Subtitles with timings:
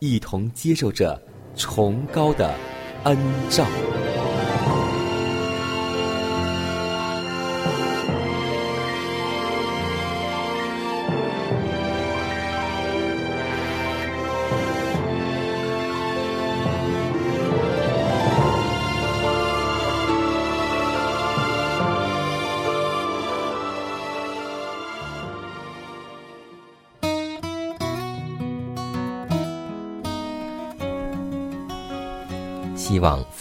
[0.00, 1.20] 一同接受着
[1.54, 2.54] 崇高的
[3.04, 3.16] 恩
[3.50, 3.66] 照。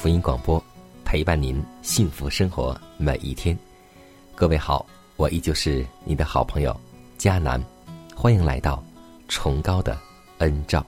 [0.02, 0.64] 福音广播
[1.04, 3.58] 陪伴您幸福生活每一天。
[4.34, 4.86] 各位好，
[5.18, 6.74] 我依旧是你的好朋友
[7.18, 7.62] 佳南，
[8.16, 8.82] 欢迎来到
[9.28, 10.00] 崇高的
[10.38, 10.86] 恩照。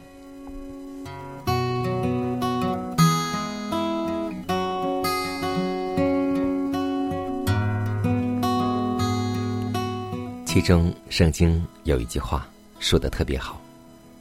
[10.45, 12.47] 其中圣经有一句话
[12.79, 13.59] 说的特别好，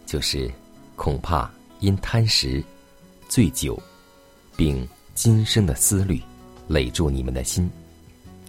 [0.05, 0.51] 就是
[0.97, 2.61] 恐怕因贪食、
[3.29, 3.81] 醉酒。
[4.61, 6.21] 并今生的思虑
[6.69, 7.67] 累住你们的心，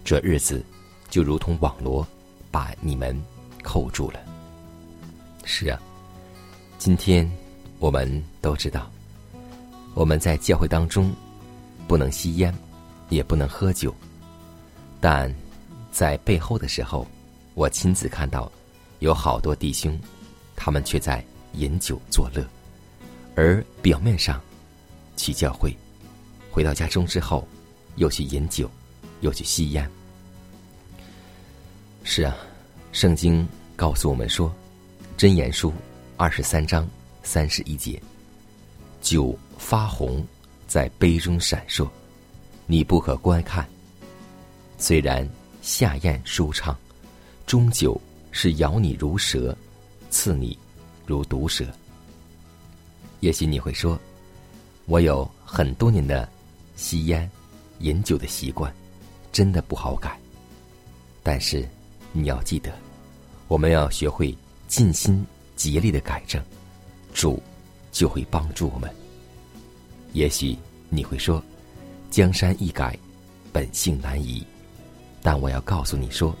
[0.04, 0.62] 这日子
[1.08, 2.06] 就如同网罗
[2.50, 3.18] 把你们
[3.62, 4.20] 扣住了。
[5.44, 5.80] 是啊，
[6.76, 7.26] 今天
[7.78, 8.90] 我们都知道，
[9.94, 11.10] 我们在教会当中
[11.88, 12.54] 不能吸烟，
[13.08, 13.94] 也不能喝酒，
[15.00, 15.34] 但
[15.90, 17.06] 在背后的时候，
[17.54, 18.52] 我亲自看到
[18.98, 19.98] 有好多弟兄，
[20.56, 21.24] 他们却在
[21.54, 22.46] 饮酒作乐，
[23.34, 24.38] 而表面上
[25.16, 25.74] 去教会。
[26.52, 27.48] 回到家中之后，
[27.96, 28.70] 又去饮酒，
[29.22, 29.90] 又去吸烟。
[32.04, 32.36] 是啊，
[32.92, 34.50] 圣经告诉我们说，
[35.16, 35.70] 《真言书》
[36.18, 36.86] 二十三章
[37.22, 38.00] 三十一节
[39.00, 40.22] ：“酒发红，
[40.68, 41.88] 在杯中闪烁，
[42.66, 43.66] 你不可观看。
[44.76, 45.26] 虽然
[45.62, 46.76] 下咽舒畅，
[47.46, 47.98] 终究
[48.30, 49.56] 是咬你如蛇，
[50.10, 50.58] 刺你
[51.06, 51.64] 如毒蛇。”
[53.20, 53.98] 也许你会说，
[54.84, 56.28] 我有很多年的。
[56.76, 57.30] 吸烟、
[57.80, 58.72] 饮酒的习惯，
[59.30, 60.18] 真的不好改。
[61.22, 61.68] 但是，
[62.12, 62.72] 你要记得，
[63.48, 64.36] 我们要学会
[64.68, 65.24] 尽心
[65.56, 66.42] 竭力的改正，
[67.14, 67.40] 主
[67.92, 68.90] 就会帮助我们。
[70.12, 70.56] 也许
[70.88, 71.42] 你会说，
[72.10, 72.98] 江山易改，
[73.52, 74.44] 本性难移。
[75.22, 76.34] 但我要告诉你说，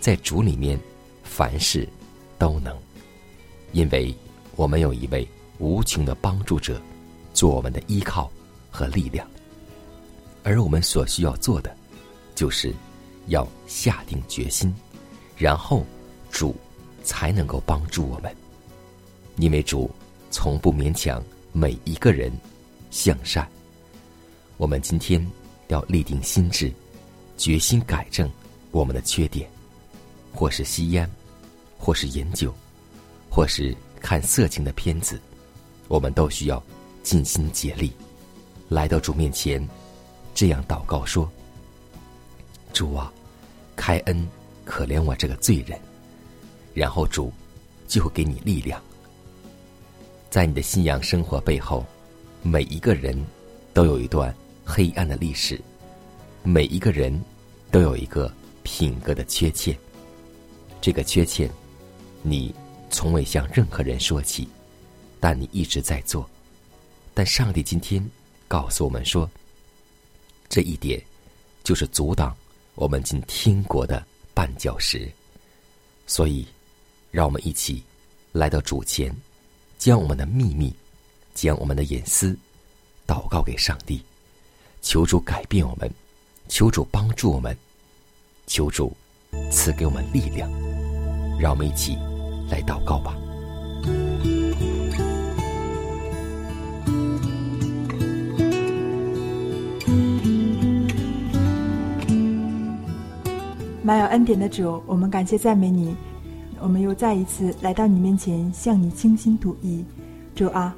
[0.00, 0.78] 在主里面，
[1.24, 1.88] 凡事
[2.38, 2.76] 都能，
[3.72, 4.14] 因为
[4.54, 6.80] 我们有一位无穷的帮助者，
[7.32, 8.30] 做我们的依靠
[8.70, 9.28] 和力量。
[10.44, 11.74] 而我们所需要做的，
[12.34, 12.72] 就是
[13.26, 14.72] 要下定决心，
[15.36, 15.84] 然后
[16.30, 16.54] 主
[17.02, 18.32] 才能够帮助我们。
[19.36, 19.90] 因为主
[20.30, 21.20] 从不勉强
[21.52, 22.30] 每一个人
[22.90, 23.48] 向善。
[24.58, 25.26] 我们今天
[25.68, 26.70] 要立定心志，
[27.38, 28.30] 决心改正
[28.70, 29.50] 我们的缺点，
[30.32, 31.10] 或是吸烟，
[31.78, 32.54] 或是饮酒，
[33.30, 35.18] 或是看色情的片子，
[35.88, 36.62] 我们都需要
[37.02, 37.90] 尽心竭力
[38.68, 39.66] 来到主面前。
[40.34, 41.30] 这样祷告说
[42.74, 43.12] ：“主啊，
[43.76, 44.28] 开恩
[44.64, 45.78] 可怜我这个罪人。”
[46.74, 47.32] 然后主
[47.86, 48.82] 就会给你力量。
[50.28, 51.86] 在你的信仰生活背后，
[52.42, 53.16] 每一个人
[53.72, 54.34] 都有一段
[54.64, 55.60] 黑暗的历史，
[56.42, 57.16] 每一个人
[57.70, 58.28] 都有一个
[58.64, 59.78] 品格的缺陷。
[60.80, 61.48] 这个缺陷，
[62.22, 62.52] 你
[62.90, 64.48] 从未向任何人说起，
[65.20, 66.28] 但你一直在做。
[67.14, 68.04] 但上帝今天
[68.48, 69.30] 告诉我们说。
[70.54, 71.02] 这一点，
[71.64, 72.32] 就是阻挡
[72.76, 75.10] 我们进天国的绊脚石。
[76.06, 76.46] 所以，
[77.10, 77.82] 让我们一起
[78.30, 79.12] 来到主前，
[79.78, 80.72] 将我们的秘密、
[81.34, 82.38] 将我们的隐私
[83.04, 84.00] 祷告给上帝，
[84.80, 85.92] 求主改变我们，
[86.48, 87.58] 求主帮助我们，
[88.46, 88.96] 求主
[89.50, 90.48] 赐给我们力量。
[91.36, 91.96] 让我们一起
[92.48, 93.16] 来祷告吧。
[103.86, 105.94] 满有恩典的主，我们感谢赞美你。
[106.58, 109.84] 我们又再一次来到你面前，向你倾心吐意。
[110.34, 110.74] 主啊，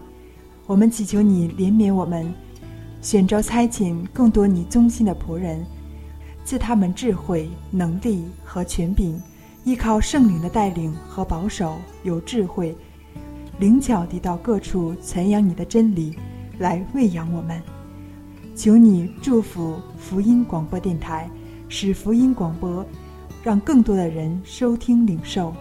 [0.67, 2.35] 我们祈求你怜悯我们，
[3.00, 5.64] 选召差遣更多你忠心的仆人，
[6.44, 9.23] 赐他们智慧、能力和权柄，
[9.62, 12.76] 依靠圣灵的带领和保守，有智慧、
[13.61, 16.19] 灵巧地到各处传扬你的真理，
[16.58, 17.62] 来喂养我们。
[18.56, 21.31] 求你祝福福音广播电台。
[21.69, 22.85] 使福音广播，
[23.43, 25.55] 让更多的人收听领受。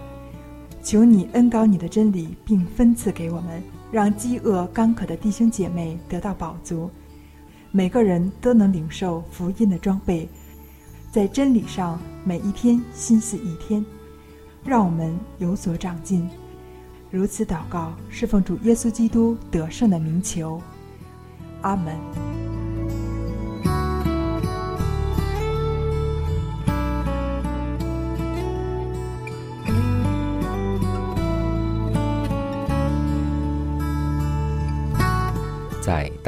[0.81, 3.61] 求你恩高你的真理，并分赐给我们，
[3.91, 6.89] 让饥饿干渴的弟兄姐妹得到饱足。
[7.71, 10.29] 每个人都能领受福音的装备，
[11.11, 13.83] 在真理上每一天心思一天，
[14.63, 16.29] 让我们有所长进。
[17.09, 20.61] 如此祷告，侍奉主耶稣基督得胜的名求。
[21.61, 22.54] 阿门。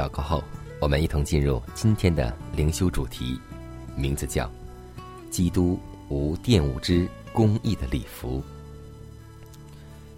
[0.07, 0.41] 祷告后，
[0.79, 3.37] 我们一同进入今天的灵修主题，
[3.93, 4.49] 名字叫
[5.29, 5.77] “基督
[6.07, 8.41] 无玷污之公义的礼服”。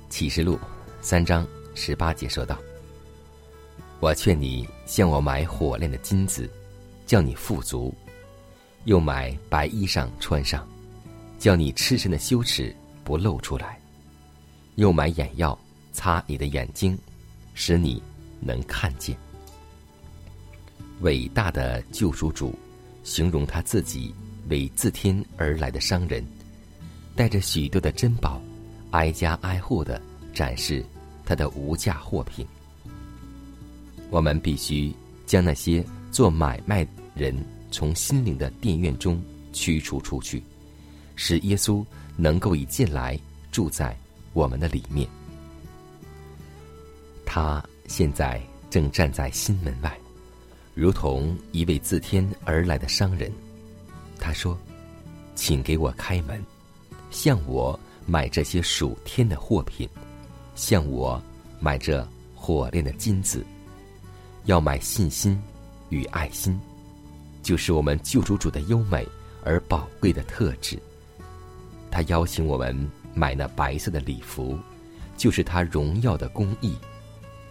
[0.07, 0.59] 启示录
[1.01, 2.55] 三章十八节说道
[3.99, 6.47] ：“我劝你向我买火炼的金子，
[7.07, 7.91] 叫你富足；
[8.85, 10.67] 又买白衣裳穿上，
[11.39, 13.69] 叫你赤身的羞耻不露出来；
[14.75, 15.57] 又买眼药
[15.91, 16.95] 擦你的眼睛，
[17.55, 17.99] 使你
[18.39, 19.17] 能看见。”
[21.01, 22.53] 伟大的救赎主，
[23.03, 24.13] 形容他自己
[24.49, 26.25] 为自天而来的商人，
[27.15, 28.41] 带着许多的珍宝，
[28.91, 30.01] 挨家挨户的
[30.33, 30.85] 展示
[31.25, 32.45] 他的无价货品。
[34.09, 34.93] 我们必须
[35.25, 36.85] 将那些做买卖
[37.15, 37.33] 人
[37.71, 39.21] 从心灵的电院中
[39.53, 40.43] 驱除出去，
[41.15, 41.85] 使耶稣
[42.17, 43.17] 能够以进来
[43.51, 43.97] 住在
[44.33, 45.07] 我们的里面。
[47.25, 49.97] 他现在正站在心门外。
[50.79, 53.29] 如同一位自天而来的商人，
[54.17, 54.57] 他说
[55.35, 56.41] ：“请给我开门，
[57.11, 59.89] 向我买这些属天的货品，
[60.55, 61.21] 向我
[61.59, 63.45] 买这火炼的金子，
[64.45, 65.37] 要买信心
[65.89, 66.57] 与爱心，
[67.43, 69.05] 就是我们救主主的优美
[69.43, 70.79] 而宝贵的特质。
[71.91, 74.57] 他邀请我们买那白色的礼服，
[75.17, 76.77] 就是他荣耀的公义，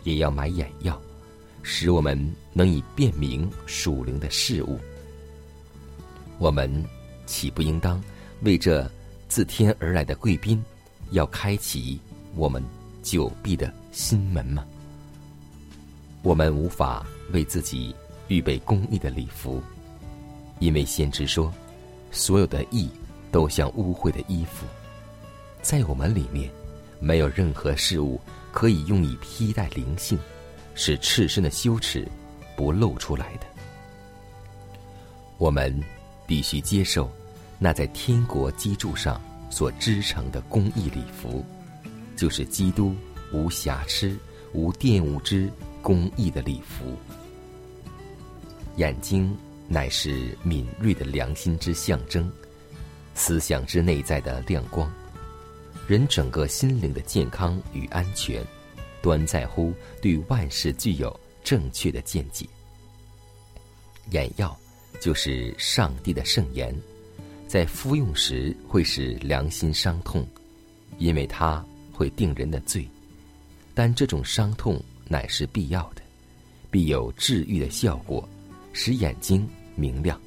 [0.03, 0.99] 也要买眼药。”
[1.63, 2.19] 使我们
[2.53, 4.79] 能以辨明属灵的事物，
[6.39, 6.85] 我们
[7.27, 8.03] 岂不应当
[8.43, 8.91] 为这
[9.29, 10.63] 自天而来的贵宾，
[11.11, 12.01] 要开启
[12.35, 12.63] 我们
[13.03, 14.65] 久闭的心门吗？
[16.23, 17.95] 我们无法为自己
[18.29, 19.63] 预备公义的礼服，
[20.59, 21.53] 因为先知说，
[22.11, 22.91] 所有的义
[23.31, 24.67] 都像污秽的衣服，
[25.63, 26.51] 在我们里面，
[26.99, 28.21] 没有任何事物
[28.53, 30.19] 可以用以披戴灵性。
[30.79, 32.07] 是赤身的羞耻
[32.57, 33.47] 不露出来的。
[35.37, 35.76] 我们
[36.25, 37.11] 必须接受
[37.59, 41.45] 那在天国基柱上所织成的公义礼服，
[42.17, 42.95] 就是基督
[43.33, 44.17] 无瑕疵、
[44.52, 45.50] 无玷污之
[45.83, 46.97] 公义的礼服。
[48.76, 49.37] 眼睛
[49.67, 52.31] 乃是敏锐的良心之象征，
[53.17, 54.88] 思想之内在的亮光，
[55.88, 58.47] 人整个心灵的健康与安全。
[59.02, 62.47] 端在乎对万事具有正确的见解。
[64.11, 64.59] 眼药
[65.00, 66.75] 就是上帝的圣言，
[67.47, 70.26] 在服用时会使良心伤痛，
[70.99, 72.88] 因为它会定人的罪。
[73.75, 76.02] 但这种伤痛乃是必要的，
[76.71, 78.28] 必有治愈的效果，
[78.73, 80.21] 使眼睛明亮，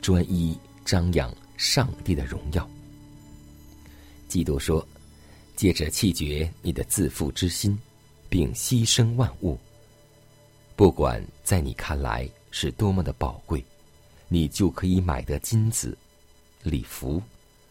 [0.00, 2.68] 专一张扬上帝的荣耀。
[4.28, 4.86] 基督说。
[5.54, 7.78] 借着弃绝你的自负之心，
[8.28, 9.58] 并牺牲万物，
[10.74, 13.64] 不管在你看来是多么的宝贵，
[14.28, 15.96] 你就可以买得金子、
[16.62, 17.22] 礼服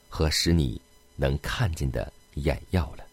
[0.07, 0.79] 和使你
[1.15, 3.03] 能看见的眼药了。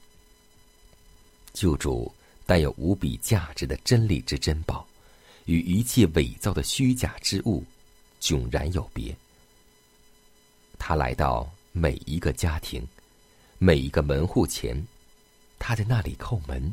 [1.52, 2.12] 救主
[2.46, 4.86] 带有无比价值的真理之珍宝，
[5.46, 7.64] 与一切伪造的虚假之物
[8.20, 9.16] 迥然有别。
[10.78, 12.86] 他来到每一个家庭。
[13.60, 14.86] 每一个门户前，
[15.58, 16.72] 他在那里叩门，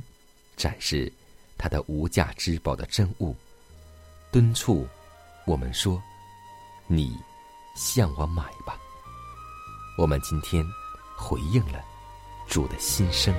[0.55, 1.11] 展示
[1.57, 3.35] 他的无价之宝的真物，
[4.31, 4.87] 敦促
[5.47, 6.01] 我们说
[6.85, 7.17] ：“你
[7.75, 8.79] 向我买吧。”
[9.97, 10.63] 我们今天
[11.17, 11.83] 回应了
[12.47, 13.33] 主的心声？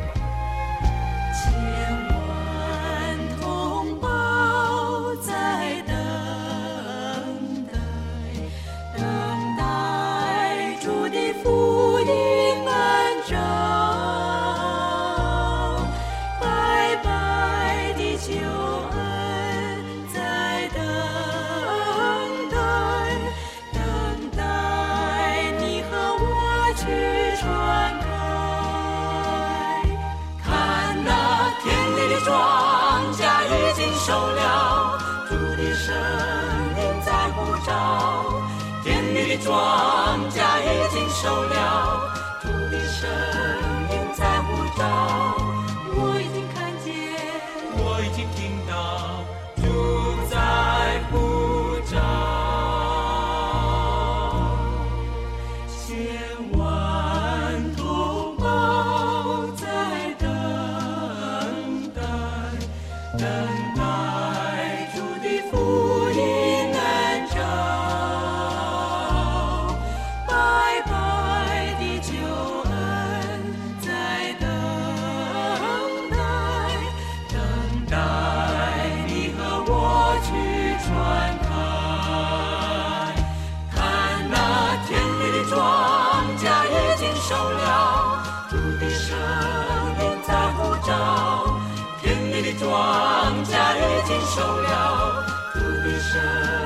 [94.37, 95.25] 走了
[95.55, 96.66] 土地神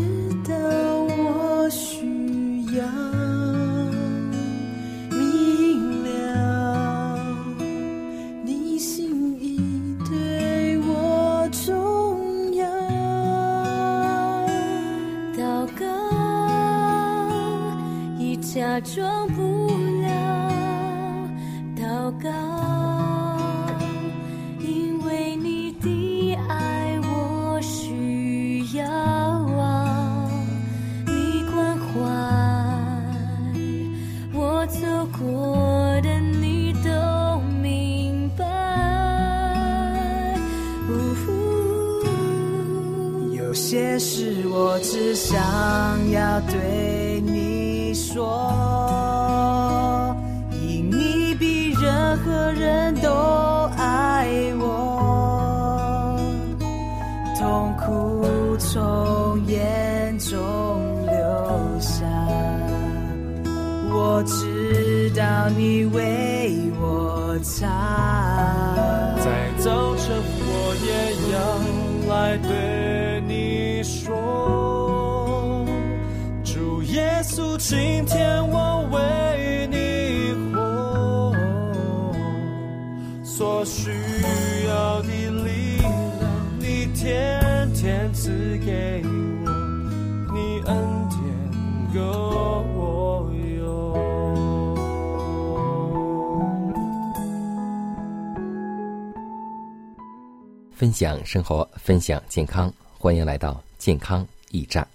[101.01, 104.87] 享生活，分享健康，欢迎来到健康驿站。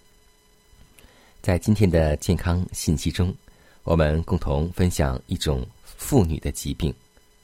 [1.42, 3.34] 在今天的健康信息中，
[3.82, 6.94] 我们共同分享一种妇女的疾病，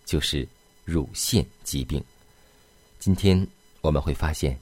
[0.04, 0.46] 就是
[0.84, 2.00] 乳腺疾病。
[3.00, 3.44] 今天
[3.80, 4.56] 我们会发现，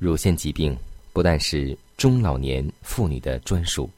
[0.00, 0.76] 乳腺疾病
[1.12, 3.88] 不但是中老年妇女的专属，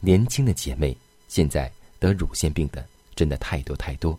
[0.00, 0.94] 年轻的姐妹
[1.28, 4.18] 现在得乳腺病的真的太多太多。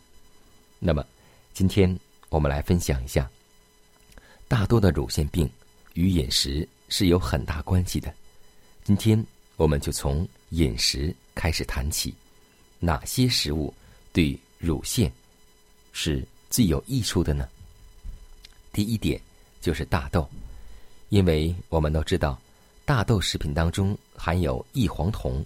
[0.80, 1.06] 那么，
[1.54, 1.96] 今天
[2.30, 3.30] 我们来分享一下，
[4.48, 5.50] 大多的乳腺病
[5.94, 8.14] 与饮食是有很大关系的。
[8.84, 9.22] 今天
[9.58, 12.14] 我们就从饮食开始谈起，
[12.80, 13.74] 哪些食物
[14.14, 15.12] 对乳腺
[15.92, 17.48] 是最有益处的呢？
[18.72, 19.20] 第一点
[19.60, 20.28] 就是大豆，
[21.10, 22.40] 因为我们都知道，
[22.86, 25.44] 大豆食品当中含有异黄酮，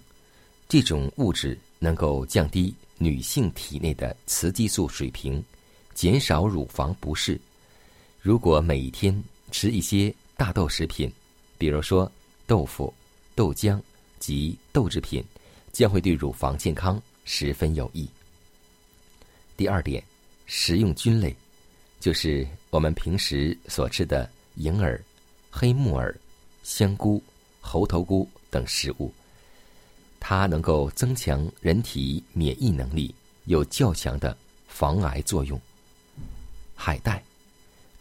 [0.68, 5.42] 这种物质能够降低女性体内的雌激素水平，
[5.92, 7.40] 减少乳房不适。
[8.22, 11.12] 如果每一天吃一些大豆食品，
[11.58, 12.10] 比如说
[12.46, 12.94] 豆腐、
[13.34, 13.82] 豆浆
[14.20, 15.24] 及豆制品，
[15.72, 18.08] 将会对乳房健康十分有益。
[19.56, 20.00] 第二点，
[20.46, 21.34] 食用菌类，
[21.98, 25.04] 就是我们平时所吃的银耳、
[25.50, 26.16] 黑木耳、
[26.62, 27.20] 香菇、
[27.60, 29.12] 猴头菇等食物，
[30.20, 33.12] 它能够增强人体免疫能力，
[33.46, 34.36] 有较强的
[34.68, 35.60] 防癌作用。
[36.76, 37.20] 海带，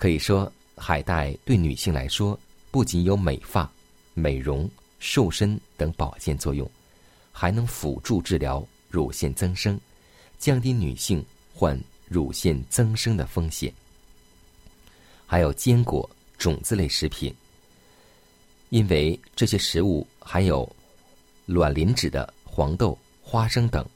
[0.02, 2.38] 可以说海带对女性来说，
[2.72, 3.72] 不仅有美发、
[4.16, 4.68] 美容、
[4.98, 6.68] 瘦身等保健作用，
[7.32, 9.80] 还能辅助治疗乳腺增生，
[10.40, 13.72] 降低女性患乳腺增生的风险。
[15.28, 17.32] 还有坚果、种子类食品，
[18.70, 20.68] 因为这些食物含有
[21.46, 23.88] 卵磷脂的黄豆、花生等，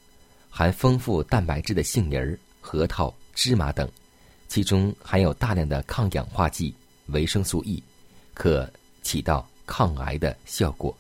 [0.51, 3.89] 含丰富蛋白质的杏仁、核桃、芝麻等，
[4.55, 6.73] 其中含有大量的抗氧化剂、
[7.07, 7.83] 维生素 E，
[8.33, 8.65] 可
[9.03, 10.95] 起到抗癌的效果。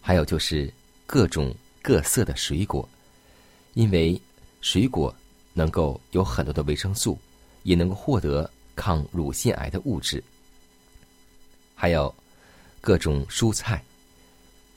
[0.00, 0.72] 还有就是
[1.06, 2.88] 各种各色的水果，
[3.74, 4.18] 因为
[4.62, 5.14] 水果
[5.52, 7.18] 能够有很多的维生素，
[7.62, 10.24] 也能够获得抗乳腺癌的物质。
[11.74, 12.14] 还有
[12.80, 13.84] 各种蔬菜、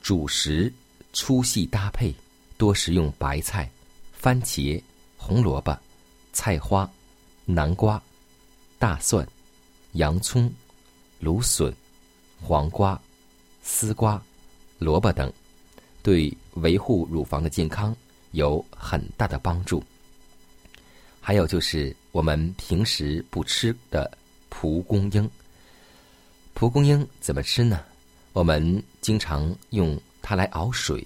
[0.02, 0.70] 主食
[1.14, 2.14] 粗细搭配，
[2.58, 3.70] 多食用白菜、
[4.12, 4.78] 番茄、
[5.16, 5.74] 红萝卜、
[6.34, 6.86] 菜花、
[7.46, 8.00] 南瓜、
[8.78, 9.26] 大蒜、
[9.92, 10.52] 洋葱、
[11.20, 11.74] 芦笋、
[12.42, 13.00] 黄瓜、
[13.62, 14.22] 丝瓜。
[14.78, 15.32] 萝卜等，
[16.02, 17.96] 对维护乳房的健康
[18.32, 19.82] 有很大的帮助。
[21.18, 24.10] 还有就是我们平时不吃的
[24.50, 25.30] 蒲公英。
[26.52, 27.82] 蒲公英怎么吃呢？
[28.34, 31.02] 我们经常用它来熬水，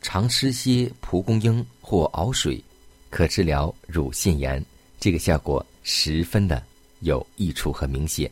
[0.00, 2.60] 常吃些蒲公英或熬水，
[3.08, 4.60] 可治疗乳腺炎。
[4.98, 6.62] 这个效果十分的
[7.00, 8.30] 有益处和明显。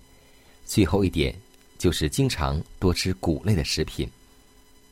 [0.64, 1.34] 最后一点
[1.78, 4.08] 就是经常多吃谷类的食品。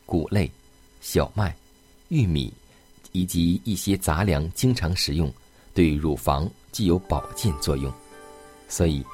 [0.04, 0.50] 谷类、
[1.00, 1.54] 小麦、
[2.08, 2.52] 玉米
[3.12, 5.32] 以及一些杂粮，经常食用，
[5.74, 7.92] 对乳房具有保健作用。
[8.68, 9.04] 所以，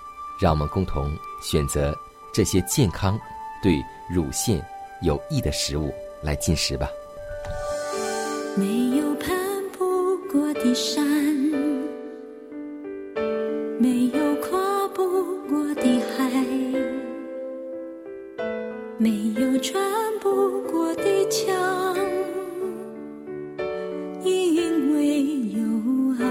[0.40, 1.96] 让我们共同选择
[2.33, 3.18] 这些健康、
[3.62, 4.64] 对乳腺
[5.02, 6.88] 有益的食物来进食吧。
[8.57, 9.28] 没有攀
[9.72, 11.04] 不过的山，
[13.85, 15.03] 没有跨不
[15.47, 16.31] 过的海，
[18.97, 19.79] 没有穿
[20.23, 21.55] 不过的墙，
[24.25, 25.20] 因为
[25.51, 25.61] 有
[26.18, 26.25] 爱，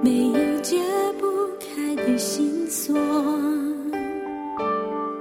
[0.00, 0.78] 没有解
[1.18, 1.26] 不
[1.58, 2.98] 开的心锁，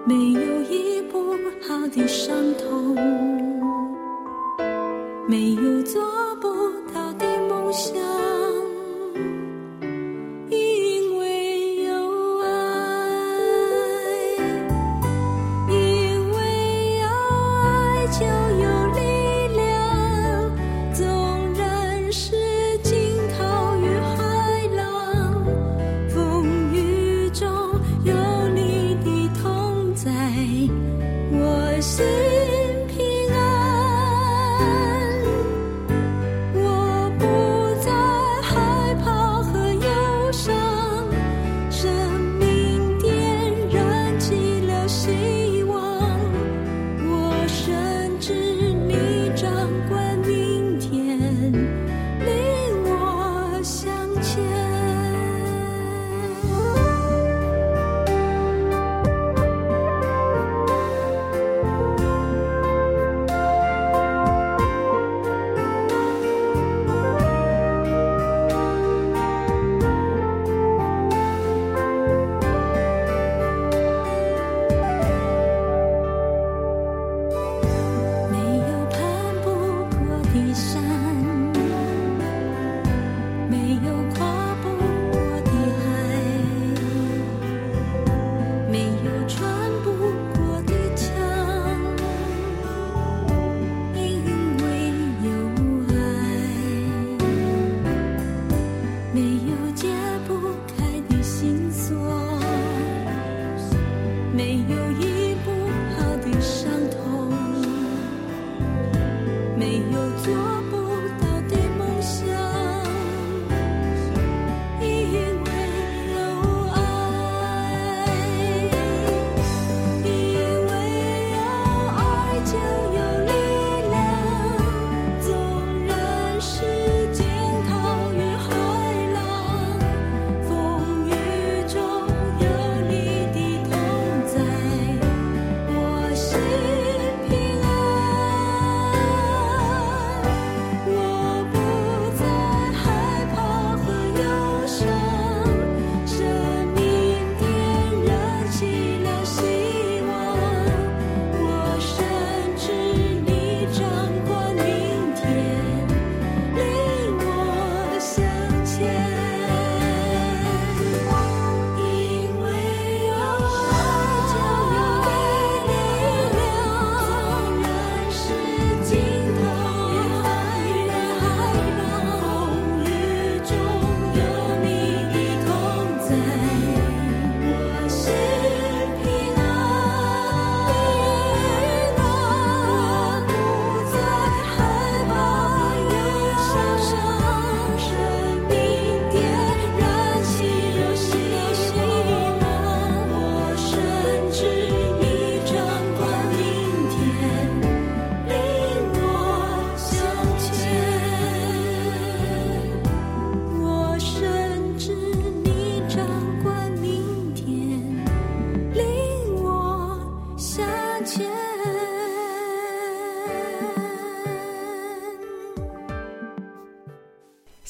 [0.06, 1.20] 没有医不
[1.68, 2.96] 好的伤痛。
[5.28, 6.02] 没有做
[6.42, 6.48] 不
[6.94, 7.09] 到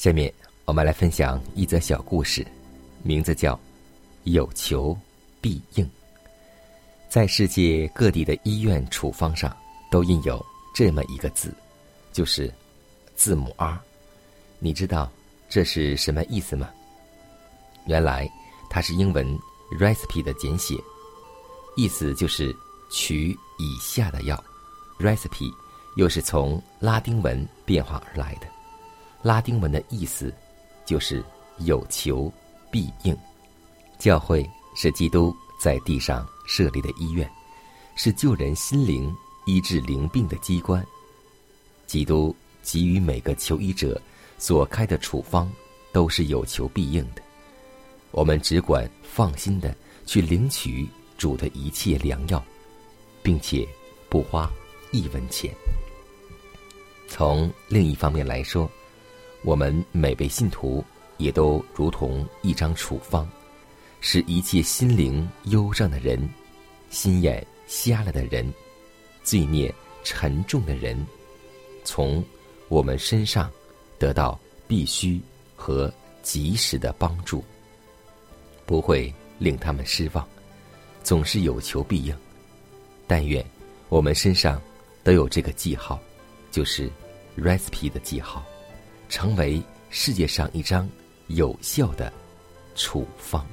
[0.00, 0.32] 下面
[0.64, 2.42] 我们来分享一则小故事，
[3.02, 3.54] 名字叫
[4.22, 4.96] 《有求
[5.42, 5.84] 必应》。
[7.10, 9.54] 在世界各地的医院处方上
[9.90, 10.42] 都印有
[10.74, 11.52] 这么一个字，
[12.14, 12.50] 就是
[13.14, 13.78] 字母 R。
[14.58, 15.12] 你知道
[15.50, 16.70] 这是什么意思吗？
[17.84, 18.26] 原来
[18.70, 19.38] 它是英文
[19.78, 20.76] recipe 的简写，
[21.76, 22.56] 意思就是
[22.90, 24.42] 取以下的药。
[24.98, 25.52] recipe
[25.96, 28.46] 又是从拉丁文变化而来的。
[29.22, 30.32] 拉丁文的意思
[30.84, 31.24] 就是
[31.58, 32.32] 有求
[32.70, 33.16] 必应。
[33.98, 37.30] 教会是基督在地上设立的医院，
[37.96, 40.84] 是救人心灵、医治灵病的机关。
[41.86, 44.00] 基督给予每个求医者
[44.38, 45.50] 所开的处方
[45.92, 47.22] 都是有求必应的。
[48.12, 49.74] 我们只管放心的
[50.06, 52.42] 去领取主的一切良药，
[53.22, 53.68] 并且
[54.08, 54.50] 不花
[54.92, 55.54] 一文钱。
[57.06, 58.70] 从另一方面来说，
[59.42, 60.84] 我们每位信徒
[61.16, 63.28] 也都如同一张处方，
[64.00, 66.28] 使一切心灵忧伤的人、
[66.90, 68.52] 心眼瞎了的人、
[69.22, 69.74] 罪孽
[70.04, 71.06] 沉重的人，
[71.84, 72.24] 从
[72.68, 73.50] 我们身上
[73.98, 75.20] 得到必须
[75.56, 77.44] 和及时的帮助，
[78.66, 80.26] 不会令他们失望，
[81.02, 82.14] 总是有求必应。
[83.06, 83.44] 但愿
[83.88, 84.60] 我们身上
[85.02, 85.98] 都有这个记号，
[86.50, 86.90] 就是
[87.36, 88.44] recipe 的记号。
[89.10, 90.88] 成为世界上一张
[91.26, 92.10] 有效的
[92.74, 93.44] 处方，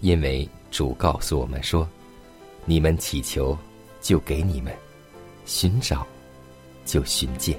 [0.00, 1.88] 因为主告诉我们说
[2.66, 3.58] ：“你们祈求，
[4.00, 4.72] 就给你们；
[5.46, 6.06] 寻找，
[6.84, 7.58] 就寻见。”